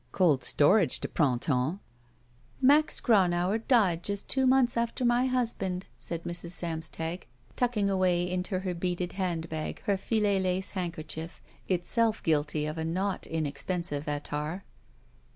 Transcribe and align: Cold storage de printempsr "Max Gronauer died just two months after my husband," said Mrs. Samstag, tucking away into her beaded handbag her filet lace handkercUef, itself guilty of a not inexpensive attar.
Cold 0.11 0.43
storage 0.43 0.99
de 0.99 1.07
printempsr 1.07 1.77
"Max 2.59 2.99
Gronauer 2.99 3.59
died 3.67 4.01
just 4.03 4.27
two 4.27 4.47
months 4.47 4.75
after 4.75 5.05
my 5.05 5.27
husband," 5.27 5.85
said 5.95 6.23
Mrs. 6.23 6.53
Samstag, 6.53 7.27
tucking 7.55 7.87
away 7.87 8.27
into 8.27 8.61
her 8.61 8.73
beaded 8.73 9.11
handbag 9.11 9.83
her 9.83 9.97
filet 9.97 10.39
lace 10.39 10.71
handkercUef, 10.71 11.39
itself 11.67 12.23
guilty 12.23 12.65
of 12.65 12.79
a 12.79 12.83
not 12.83 13.27
inexpensive 13.27 14.07
attar. 14.07 14.63